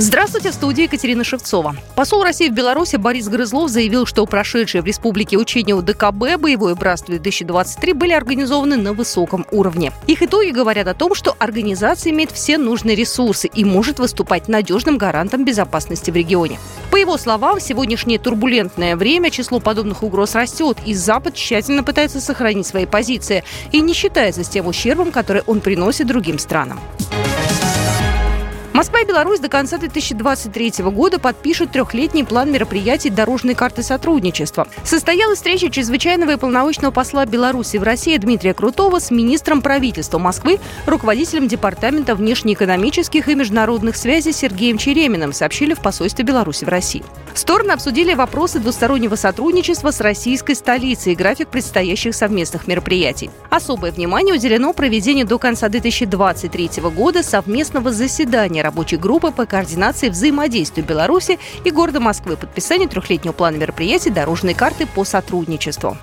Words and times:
Здравствуйте, 0.00 0.52
в 0.52 0.54
студии 0.54 0.84
Екатерина 0.84 1.24
Шевцова. 1.24 1.74
Посол 1.96 2.22
России 2.22 2.48
в 2.48 2.52
Беларуси 2.52 2.94
Борис 2.94 3.26
Грызлов 3.26 3.68
заявил, 3.68 4.06
что 4.06 4.24
прошедшие 4.26 4.80
в 4.80 4.84
республике 4.84 5.36
учения 5.36 5.74
УДКБ 5.74 6.38
«Боевое 6.38 6.76
братство-2023» 6.76 7.94
были 7.94 8.12
организованы 8.12 8.76
на 8.76 8.92
высоком 8.92 9.44
уровне. 9.50 9.90
Их 10.06 10.22
итоги 10.22 10.50
говорят 10.50 10.86
о 10.86 10.94
том, 10.94 11.16
что 11.16 11.34
организация 11.40 12.12
имеет 12.12 12.30
все 12.30 12.58
нужные 12.58 12.94
ресурсы 12.94 13.48
и 13.48 13.64
может 13.64 13.98
выступать 13.98 14.46
надежным 14.46 14.98
гарантом 14.98 15.44
безопасности 15.44 16.12
в 16.12 16.14
регионе. 16.14 16.60
По 16.92 16.96
его 16.96 17.18
словам, 17.18 17.58
в 17.58 17.62
сегодняшнее 17.62 18.20
турбулентное 18.20 18.94
время 18.94 19.32
число 19.32 19.58
подобных 19.58 20.04
угроз 20.04 20.36
растет, 20.36 20.78
и 20.86 20.94
Запад 20.94 21.34
тщательно 21.34 21.82
пытается 21.82 22.20
сохранить 22.20 22.68
свои 22.68 22.86
позиции 22.86 23.42
и 23.72 23.80
не 23.80 23.94
считается 23.94 24.44
с 24.44 24.48
тем 24.48 24.68
ущербом, 24.68 25.10
который 25.10 25.42
он 25.48 25.60
приносит 25.60 26.06
другим 26.06 26.38
странам. 26.38 26.78
Москва 28.78 29.00
и 29.00 29.04
Беларусь 29.04 29.40
до 29.40 29.48
конца 29.48 29.76
2023 29.76 30.84
года 30.84 31.18
подпишут 31.18 31.72
трехлетний 31.72 32.24
план 32.24 32.52
мероприятий 32.52 33.10
дорожной 33.10 33.56
карты 33.56 33.82
сотрудничества. 33.82 34.68
Состоялась 34.84 35.38
встреча 35.38 35.68
чрезвычайного 35.68 36.34
и 36.34 36.36
полномочного 36.36 36.92
посла 36.92 37.26
Беларуси 37.26 37.78
в 37.78 37.82
России 37.82 38.16
Дмитрия 38.18 38.54
Крутого 38.54 39.00
с 39.00 39.10
министром 39.10 39.62
правительства 39.62 40.20
Москвы, 40.20 40.60
руководителем 40.86 41.48
Департамента 41.48 42.14
внешнеэкономических 42.14 43.28
и 43.28 43.34
международных 43.34 43.96
связей 43.96 44.30
Сергеем 44.30 44.78
Череминым, 44.78 45.32
сообщили 45.32 45.74
в 45.74 45.80
посольстве 45.80 46.24
Беларуси 46.24 46.64
в 46.64 46.68
России. 46.68 47.02
Стороны 47.34 47.72
обсудили 47.72 48.14
вопросы 48.14 48.60
двустороннего 48.60 49.16
сотрудничества 49.16 49.90
с 49.90 50.00
российской 50.00 50.54
столицей 50.54 51.14
и 51.14 51.16
график 51.16 51.48
предстоящих 51.48 52.14
совместных 52.14 52.68
мероприятий. 52.68 53.28
Особое 53.50 53.90
внимание 53.90 54.36
уделено 54.36 54.72
проведению 54.72 55.26
до 55.26 55.38
конца 55.38 55.68
2023 55.68 56.70
года 56.94 57.24
совместного 57.24 57.90
заседания 57.90 58.67
рабочей 58.68 58.98
группы 58.98 59.30
по 59.30 59.46
координации 59.46 60.10
взаимодействия 60.10 60.82
Беларуси 60.82 61.38
и 61.64 61.70
города 61.70 62.00
Москвы, 62.00 62.36
подписанию 62.36 62.88
трехлетнего 62.90 63.32
плана 63.32 63.56
мероприятий 63.56 64.10
дорожной 64.10 64.52
карты 64.52 64.86
по 64.86 65.04
сотрудничеству. 65.04 65.96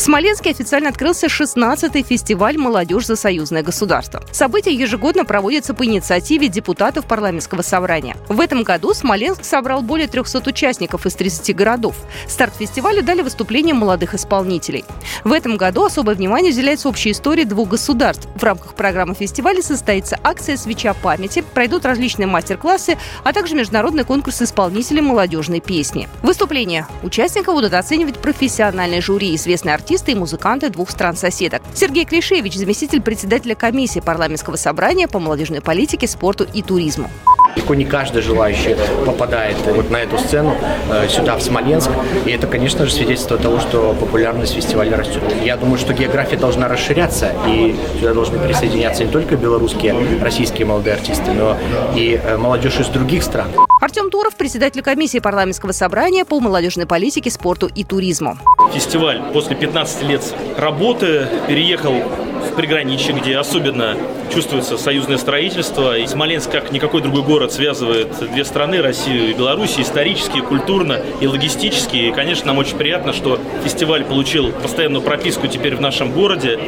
В 0.00 0.02
Смоленске 0.02 0.48
официально 0.48 0.88
открылся 0.88 1.26
16-й 1.26 2.02
фестиваль 2.02 2.56
«Молодежь 2.56 3.04
за 3.04 3.16
союзное 3.16 3.62
государство». 3.62 4.22
Событие 4.32 4.74
ежегодно 4.74 5.26
проводится 5.26 5.74
по 5.74 5.84
инициативе 5.84 6.48
депутатов 6.48 7.04
парламентского 7.04 7.60
собрания. 7.60 8.16
В 8.26 8.40
этом 8.40 8.62
году 8.62 8.94
Смоленск 8.94 9.44
собрал 9.44 9.82
более 9.82 10.08
300 10.08 10.48
участников 10.48 11.04
из 11.04 11.14
30 11.16 11.54
городов. 11.54 11.96
Старт 12.26 12.54
фестиваля 12.58 13.02
дали 13.02 13.20
выступления 13.20 13.74
молодых 13.74 14.14
исполнителей. 14.14 14.86
В 15.22 15.34
этом 15.34 15.58
году 15.58 15.84
особое 15.84 16.14
внимание 16.14 16.50
уделяется 16.50 16.88
общей 16.88 17.10
истории 17.10 17.44
двух 17.44 17.68
государств. 17.68 18.26
В 18.36 18.42
рамках 18.42 18.76
программы 18.76 19.14
фестиваля 19.14 19.60
состоится 19.60 20.18
акция 20.24 20.56
«Свеча 20.56 20.94
памяти», 20.94 21.44
пройдут 21.52 21.84
различные 21.84 22.26
мастер-классы, 22.26 22.96
а 23.22 23.34
также 23.34 23.54
международный 23.54 24.04
конкурс 24.04 24.40
исполнителей 24.40 25.02
молодежной 25.02 25.60
песни. 25.60 26.08
Выступления 26.22 26.86
участников 27.02 27.52
будут 27.52 27.74
оценивать 27.74 28.18
профессиональные 28.18 29.02
жюри, 29.02 29.34
известные 29.34 29.74
артисты 29.74 29.89
артисты 29.90 30.12
и 30.12 30.14
музыканты 30.14 30.70
двух 30.70 30.88
стран-соседок. 30.88 31.62
Сергей 31.74 32.04
Клишевич, 32.04 32.54
заместитель 32.54 33.00
председателя 33.00 33.56
комиссии 33.56 33.98
парламентского 33.98 34.54
собрания 34.54 35.08
по 35.08 35.18
молодежной 35.18 35.60
политике, 35.60 36.06
спорту 36.06 36.46
и 36.54 36.62
туризму. 36.62 37.10
Далеко 37.56 37.74
не 37.74 37.84
каждый 37.84 38.22
желающий 38.22 38.76
попадает 39.04 39.56
вот 39.66 39.90
на 39.90 39.96
эту 39.96 40.16
сцену, 40.18 40.54
э, 40.92 41.08
сюда, 41.08 41.36
в 41.36 41.42
Смоленск. 41.42 41.90
И 42.24 42.30
это, 42.30 42.46
конечно 42.46 42.86
же, 42.86 42.92
свидетельство 42.92 43.36
того, 43.36 43.58
что 43.58 43.92
популярность 43.98 44.54
фестиваля 44.54 44.96
растет. 44.96 45.24
Я 45.42 45.56
думаю, 45.56 45.76
что 45.78 45.92
география 45.92 46.36
должна 46.36 46.68
расширяться, 46.68 47.32
и 47.48 47.74
сюда 47.98 48.14
должны 48.14 48.38
присоединяться 48.38 49.02
не 49.02 49.10
только 49.10 49.34
белорусские, 49.34 49.96
российские 50.22 50.66
молодые 50.68 50.94
артисты, 50.94 51.32
но 51.32 51.56
и 51.96 52.20
э, 52.22 52.36
молодежь 52.36 52.78
из 52.78 52.86
других 52.86 53.24
стран. 53.24 53.48
Артем 53.80 54.10
Туров, 54.10 54.36
председатель 54.36 54.82
комиссии 54.82 55.20
парламентского 55.20 55.72
собрания 55.72 56.26
по 56.26 56.38
молодежной 56.38 56.84
политике, 56.84 57.30
спорту 57.30 57.66
и 57.74 57.82
туризму. 57.82 58.36
Фестиваль 58.74 59.22
после 59.32 59.56
15 59.56 60.02
лет 60.02 60.22
работы 60.58 61.26
переехал 61.48 61.94
в 61.94 62.54
приграничье, 62.56 63.14
где 63.14 63.38
особенно 63.38 63.96
чувствуется 64.30 64.76
союзное 64.76 65.16
строительство. 65.16 65.96
И 65.96 66.06
Смоленск, 66.06 66.50
как 66.50 66.72
никакой 66.72 67.00
другой 67.00 67.22
город, 67.22 67.52
связывает 67.52 68.08
две 68.30 68.44
страны, 68.44 68.82
Россию 68.82 69.30
и 69.30 69.32
Беларусь, 69.32 69.78
исторически, 69.78 70.40
культурно 70.40 71.00
и 71.22 71.26
логистически. 71.26 71.96
И, 71.96 72.12
конечно, 72.12 72.48
нам 72.48 72.58
очень 72.58 72.76
приятно, 72.76 73.14
что 73.14 73.40
фестиваль 73.64 74.04
получил 74.04 74.52
постоянную 74.52 75.02
прописку 75.02 75.46
теперь 75.46 75.74
в 75.74 75.80
нашем 75.80 76.12
городе. 76.12 76.58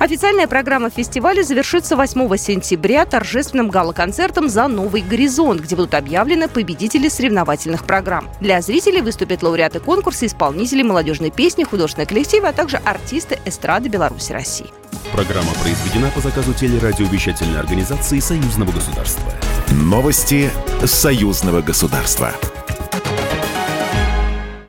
Официальная 0.00 0.46
программа 0.46 0.88
фестиваля 0.88 1.42
завершится 1.42 1.94
8 1.94 2.34
сентября 2.38 3.04
торжественным 3.04 3.68
гала-концертом 3.68 4.48
«За 4.48 4.66
новый 4.66 5.02
горизонт», 5.02 5.60
где 5.60 5.76
будут 5.76 5.92
объявлены 5.92 6.48
победители 6.48 7.10
соревновательных 7.10 7.84
программ. 7.84 8.26
Для 8.40 8.62
зрителей 8.62 9.02
выступят 9.02 9.42
лауреаты 9.42 9.78
конкурса, 9.78 10.24
исполнители 10.24 10.82
молодежной 10.82 11.30
песни, 11.30 11.64
художественные 11.64 12.06
коллективы, 12.06 12.48
а 12.48 12.54
также 12.54 12.78
артисты 12.78 13.38
эстрады 13.44 13.90
Беларуси 13.90 14.32
России. 14.32 14.70
Программа 15.12 15.52
произведена 15.62 16.10
по 16.14 16.20
заказу 16.20 16.54
телерадиовещательной 16.54 17.60
организации 17.60 18.20
Союзного 18.20 18.72
государства. 18.72 19.30
Новости 19.70 20.50
Союзного 20.82 21.60
государства. 21.60 22.32